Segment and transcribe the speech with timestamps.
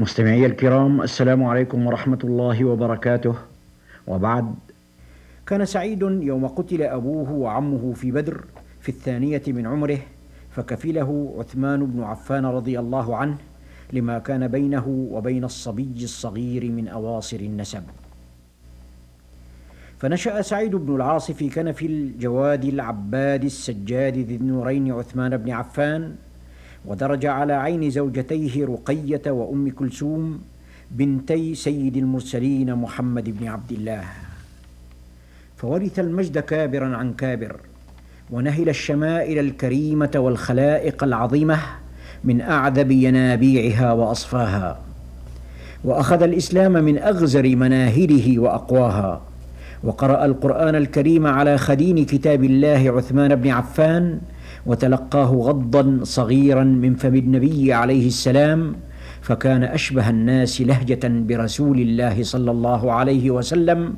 [0.00, 3.34] مستمعي الكرام السلام عليكم ورحمة الله وبركاته.
[4.06, 4.54] وبعد
[5.46, 8.44] كان سعيد يوم قتل أبوه وعمه في بدر
[8.80, 9.98] في الثانية من عمره
[10.56, 13.36] فكفله عثمان بن عفان رضي الله عنه
[13.92, 17.82] لما كان بينه وبين الصبي الصغير من أواصر النسب.
[19.98, 26.16] فنشأ سعيد بن العاص في كنف الجواد العباد السجاد ذي النورين عثمان بن عفان
[26.84, 30.40] ودرج على عين زوجتيه رقية وأم كلثوم
[30.90, 34.04] بنتي سيد المرسلين محمد بن عبد الله.
[35.56, 37.56] فورث المجد كابرا عن كابر
[38.30, 41.58] ونهل الشمائل الكريمة والخلائق العظيمة
[42.24, 44.80] من أعذب ينابيعها وأصفاها.
[45.84, 49.20] وأخذ الإسلام من أغزر مناهله وأقواها.
[49.84, 54.20] وقرأ القرآن الكريم على خدين كتاب الله عثمان بن عفان
[54.66, 58.74] وتلقاه غضا صغيرا من فم النبي عليه السلام
[59.22, 63.94] فكان أشبه الناس لهجة برسول الله صلى الله عليه وسلم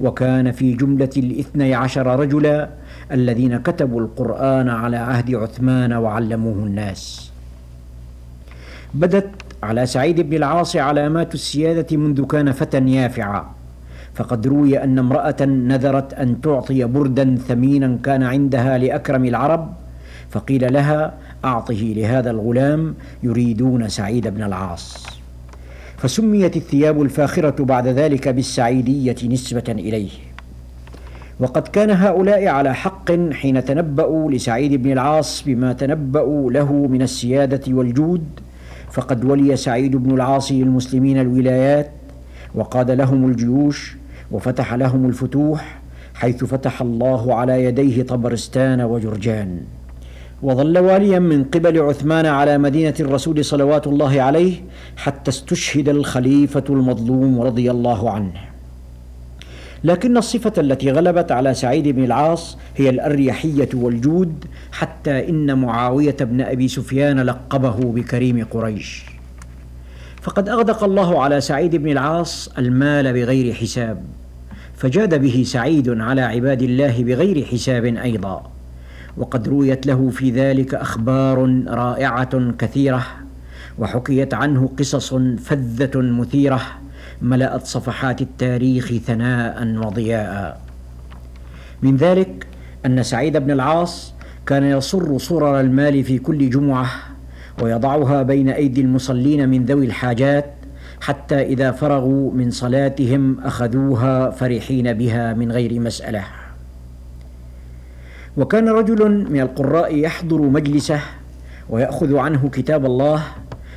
[0.00, 2.68] وكان في جملة الاثني عشر رجلا
[3.12, 7.30] الذين كتبوا القرآن على عهد عثمان وعلموه الناس.
[8.94, 9.30] بدت
[9.62, 13.44] على سعيد بن العاص علامات السيادة منذ كان فتى يافعا
[14.14, 19.72] فقد روي أن امرأة نذرت أن تعطي بردا ثمينا كان عندها لأكرم العرب
[20.30, 21.14] فقيل لها
[21.44, 25.06] أعطه لهذا الغلام يريدون سعيد بن العاص.
[25.96, 30.10] فسميت الثياب الفاخرة بعد ذلك بالسعيدية نسبة إليه.
[31.40, 37.60] وقد كان هؤلاء على حق حين تنبأوا لسعيد بن العاص بما تنبأوا له من السيادة
[37.68, 38.24] والجود
[38.90, 41.90] فقد ولي سعيد بن العاص للمسلمين الولايات
[42.54, 43.96] وقاد لهم الجيوش
[44.30, 45.78] وفتح لهم الفتوح
[46.14, 49.60] حيث فتح الله على يديه طبرستان وجرجان.
[50.42, 54.54] وظل واليا من قبل عثمان على مدينة الرسول صلوات الله عليه
[54.96, 58.32] حتى استشهد الخليفة المظلوم رضي الله عنه.
[59.84, 66.40] لكن الصفة التي غلبت على سعيد بن العاص هي الأريحية والجود حتى إن معاوية بن
[66.40, 69.04] أبي سفيان لقبه بكريم قريش.
[70.22, 74.02] فقد أغدق الله على سعيد بن العاص المال بغير حساب
[74.76, 78.50] فجاد به سعيد على عباد الله بغير حساب أيضا.
[79.16, 83.06] وقد رويت له في ذلك أخبار رائعة كثيرة
[83.78, 86.60] وحكيت عنه قصص فذة مثيرة
[87.22, 90.60] ملأت صفحات التاريخ ثناء وضياء.
[91.82, 92.46] من ذلك
[92.86, 94.14] أن سعيد بن العاص
[94.46, 96.86] كان يصر صرر المال في كل جمعة
[97.62, 100.54] ويضعها بين أيدي المصلين من ذوي الحاجات
[101.00, 106.24] حتى إذا فرغوا من صلاتهم أخذوها فرحين بها من غير مسألة.
[108.36, 111.00] وكان رجل من القراء يحضر مجلسه
[111.70, 113.22] ويأخذ عنه كتاب الله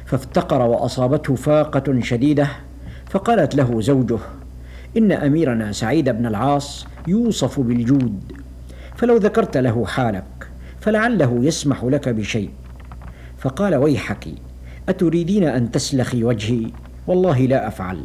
[0.06, 2.48] فافتقر وأصابته فاقة شديدة
[3.10, 4.20] فقالت له زوجه
[4.98, 8.20] إن أميرنا سعيد بن العاص يوصف بالجود
[8.96, 10.48] فلو ذكرت له حالك
[10.82, 12.50] فلعله يسمح لك بشيء
[13.38, 14.28] فقال ويحك
[14.90, 16.66] أتريدين أن تسلخي وجهي؟
[17.08, 18.04] والله لا أفعل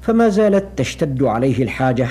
[0.00, 2.08] فما زالت تشتد عليه الحاجة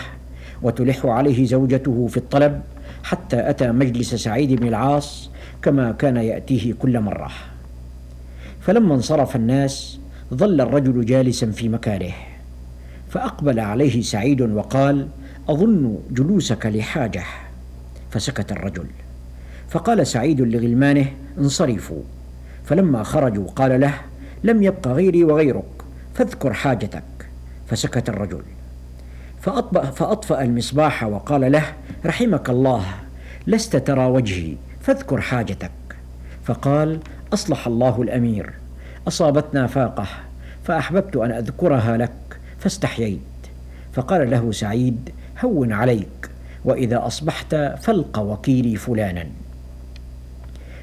[0.61, 2.61] وتلح عليه زوجته في الطلب
[3.03, 5.29] حتى أتى مجلس سعيد بن العاص
[5.61, 7.31] كما كان يأتيه كل مرة.
[8.61, 9.99] فلما انصرف الناس
[10.33, 12.13] ظل الرجل جالسا في مكانه
[13.09, 15.07] فأقبل عليه سعيد وقال
[15.49, 17.23] أظن جلوسك لحاجة.
[18.11, 18.85] فسكت الرجل.
[19.69, 21.05] فقال سعيد لغلمانه
[21.37, 22.01] انصرفوا.
[22.65, 23.93] فلما خرجوا قال له
[24.43, 25.63] لم يبق غيري وغيرك
[26.13, 27.03] فاذكر حاجتك.
[27.67, 28.41] فسكت الرجل.
[29.41, 31.63] فأطفأ المصباح وقال له
[32.05, 32.85] رحمك الله
[33.47, 35.71] لست ترى وجهي فاذكر حاجتك.
[36.43, 36.99] فقال
[37.33, 38.53] أصلح الله الأمير
[39.07, 40.07] أصابتنا فاقة
[40.63, 43.19] فأحببت أن أذكرها لك فاستحييت.
[43.93, 45.09] فقال له سعيد
[45.43, 46.29] هون عليك
[46.65, 49.27] وإذا أصبحت فلق وكيلي فلانا.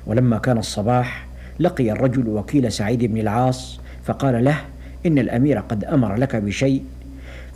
[0.07, 1.27] ولما كان الصباح
[1.61, 4.57] لقي الرجل وكيل سعيد بن العاص فقال له
[5.07, 6.85] إن الأمير قد أمر لك بشيء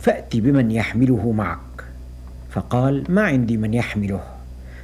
[0.03, 1.83] فأت بمن يحمله معك.
[2.49, 4.19] فقال ما عندي من يحمله.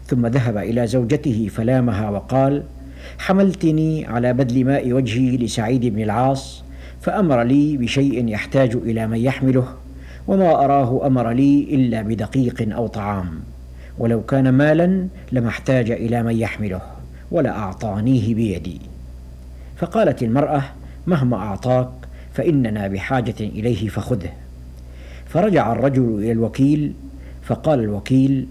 [0.06, 2.63] ثم ذهب إلى زوجته فلامها وقال
[3.18, 6.63] حملتني على بذل ماء وجهي لسعيد بن العاص
[7.01, 9.68] فأمر لي بشيء يحتاج إلى من يحمله
[10.27, 13.39] وما أراه أمر لي إلا بدقيق أو طعام.
[13.98, 16.81] ولو كان مالا لما احتاج إلى من يحمله
[17.31, 18.81] ولأعطانيه بيدي.
[19.77, 20.63] فقالت المرأة
[21.07, 21.89] مهما أعطاك
[22.33, 24.31] فإننا بحاجة إليه فخذه.
[25.29, 26.93] فرجع الرجل إلى الوكيل
[27.41, 28.47] فقال الوكيل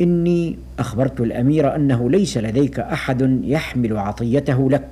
[0.00, 4.88] إني أخبرت الأمير أنه ليس لديك أحد يحمل عطيته لك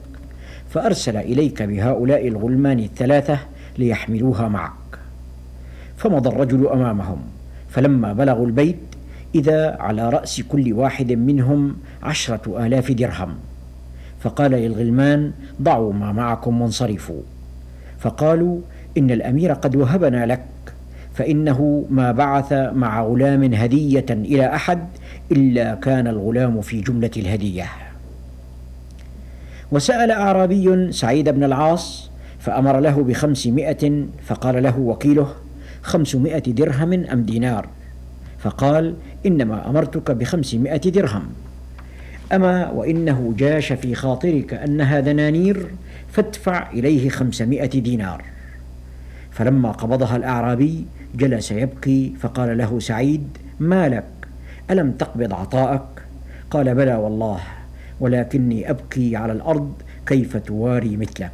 [0.69, 3.39] فأرسل إليك بهؤلاء الغلمان الثلاثة
[3.79, 4.73] ليحملوها معك.
[5.97, 7.19] فمضى الرجل أمامهم
[7.69, 8.77] فلما بلغوا البيت
[9.35, 13.35] إذا على رأس كل واحد منهم عشرة آلاف درهم.
[14.21, 15.33] فقال للغلمان
[15.63, 17.21] ضعوا ما معكم وانصرفوا.
[17.99, 18.61] فقالوا
[18.99, 20.45] إن الأمير قد وهبنا لك
[21.17, 24.87] فإنه ما بعث مع غلام هدية إلى أحد
[25.33, 27.67] إلا كان الغلام في جملة الهدية.
[29.73, 35.29] وسأل أعرابي سعيد بن العاص فأمر له بخمسمائة فقال له وكيله
[35.83, 37.69] خمسمائة درهم أم دينار؟
[38.39, 38.95] فقال
[39.27, 41.27] إنما أمرتك بخمسمائة درهم.
[42.33, 45.67] أما وإنه جاش في خاطرك أنها دنانير
[46.13, 48.25] فادفع إليه خمسمائة دينار.
[49.31, 53.29] فلما قبضها الأعرابي جلس يبكي فقال له سعيد
[53.61, 54.05] ما لك؟
[54.71, 55.87] ألم تقبض عطاءك؟
[56.51, 57.41] قال بلى والله
[58.01, 59.73] ولكني أبكي على الأرض
[60.07, 61.31] كيف تواري مثلك.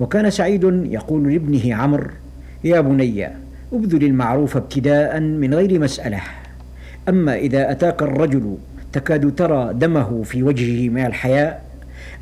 [0.00, 2.10] وكان سعيد يقول لابنه عمرو
[2.64, 3.28] يا بني
[3.72, 6.20] ابذل المعروف ابتداء من غير مسألة.
[7.08, 8.56] أما إذا أتاك الرجل
[8.92, 11.64] تكاد ترى دمه في وجهه من الحياء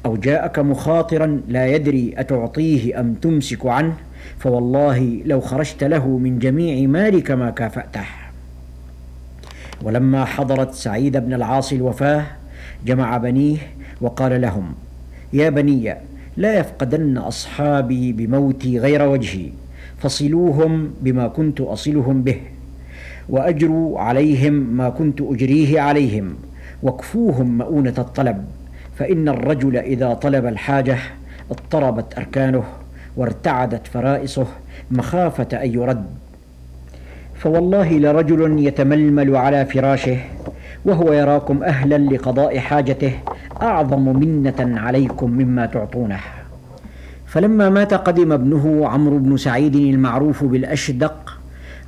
[0.07, 3.95] أو جاءك مخاطرا لا يدري أتعطيه أم تمسك عنه
[4.39, 8.05] فوالله لو خرجت له من جميع مالك ما كافأته.
[9.83, 12.27] ولما حضرت سعيد بن العاص الوفاة
[12.87, 13.59] جمع بنيه
[14.01, 14.75] وقال لهم
[15.33, 15.95] يا بني
[16.37, 19.51] لا يفقدن أصحابي بموتي غير وجهي
[19.99, 22.41] فصلوهم بما كنت أصلهم به
[23.29, 26.35] واجروا عليهم ما كنت أجريه عليهم
[26.83, 28.45] واكفوهم مؤونة الطلب
[28.97, 30.99] فإن الرجل إذا طلب الحاجة
[31.51, 32.65] اضطربت أركانه.
[33.19, 34.47] وارتعدت فرائصه
[34.91, 36.05] مخافة أن يرد.
[37.35, 40.19] فوالله لرجل يتململ على فراشه
[40.85, 43.13] وهو يراكم أهلا لقضاء حاجته
[43.63, 46.21] أعظم منة عليكم مما تعطونه.
[47.27, 51.39] فلما مات قدم ابنه عمرو بن سعيد المعروف بالأشدق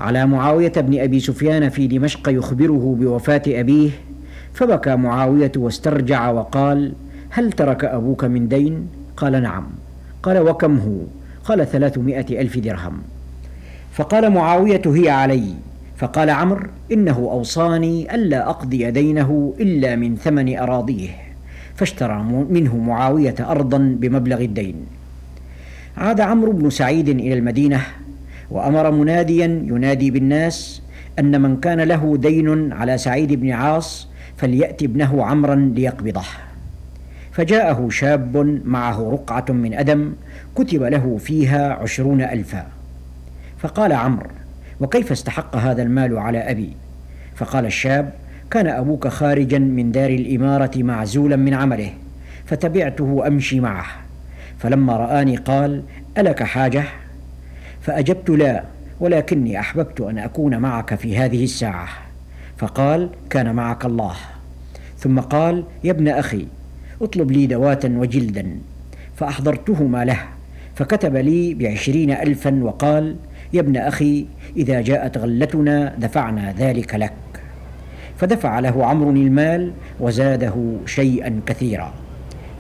[0.01, 3.91] على معاوية بن أبي سفيان في دمشق يخبره بوفاة أبيه
[4.55, 6.93] فبكى معاوية واسترجع وقال
[7.31, 9.65] هل ترك أبوك من دين؟ قال نعم.
[10.23, 13.03] قال وكم هو؟ قال ثلاثمائة ألف درهم.
[13.93, 15.55] فقال معاوية هي علي.
[15.97, 21.11] فقال عمرو إنه أوصاني ألا أقضي دينه إلا من ثمن أراضيه
[21.77, 24.77] فاشترى منه معاوية أرضا بمبلغ الدين.
[25.97, 27.81] عاد عمرو بن سعيد إلى المدينة
[28.51, 30.83] وأمر مناديا ينادي بالناس
[31.19, 36.25] أن من كان له دين على سعيد بن عاص فليات ابنه عمرا ليقبضه.
[37.41, 40.13] فجاءه شاب معه رقعة من أدم
[40.55, 42.67] كتب له فيها عشرون ألفا.
[43.59, 44.31] فقال عمرو
[44.81, 46.73] وكيف استحق هذا المال على أبي؟
[47.37, 48.13] فقال الشاب
[48.51, 51.93] كان أبوك خارجا من دار الإمارة معزولا من عمله
[52.47, 53.87] فتبعته أمشي معه.
[54.59, 55.83] فلما رآني قال
[56.19, 56.85] ألك حاجة؟
[57.83, 58.65] فأجبت لا
[59.01, 61.89] ولكني أحببت أن أكون معك في هذه الساعة.
[62.57, 64.15] فقال كان معك الله.
[64.99, 66.47] ثم قال يا ابن أخي
[67.03, 68.47] أطلب لي دواة وجلدا
[69.17, 70.19] فأحضرتهما له.
[70.75, 73.17] فكتب لي بعشرين ألفا وقال
[73.53, 74.27] يا ابن أخي
[74.57, 77.13] إذا جاءت غلتنا دفعنا ذلك لك.
[78.17, 81.93] فدفع له عمرو المال وزاده شيئا كثيرا.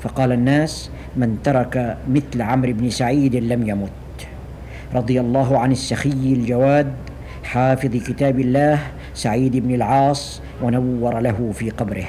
[0.00, 3.90] فقال الناس من ترك مثل عمرو بن سعيد لم يمت.
[4.94, 6.92] رضي الله عن السخي الجواد
[7.44, 8.78] حافظ كتاب الله
[9.14, 12.08] سعيد بن العاص ونور له في قبره.